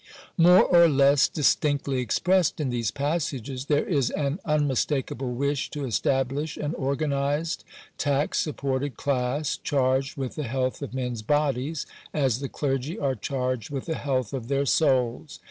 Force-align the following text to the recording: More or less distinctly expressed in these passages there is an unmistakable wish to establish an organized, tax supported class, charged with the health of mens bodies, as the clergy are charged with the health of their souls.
More 0.35 0.63
or 0.63 0.87
less 0.89 1.27
distinctly 1.27 1.99
expressed 1.99 2.59
in 2.59 2.71
these 2.71 2.89
passages 2.89 3.65
there 3.65 3.85
is 3.85 4.09
an 4.09 4.39
unmistakable 4.45 5.31
wish 5.31 5.69
to 5.69 5.85
establish 5.85 6.57
an 6.57 6.73
organized, 6.73 7.63
tax 7.99 8.39
supported 8.39 8.97
class, 8.97 9.57
charged 9.57 10.17
with 10.17 10.33
the 10.33 10.45
health 10.47 10.81
of 10.81 10.95
mens 10.95 11.21
bodies, 11.21 11.85
as 12.15 12.39
the 12.39 12.49
clergy 12.49 12.97
are 12.97 13.13
charged 13.13 13.69
with 13.69 13.85
the 13.85 13.93
health 13.93 14.33
of 14.33 14.47
their 14.47 14.65
souls. 14.65 15.39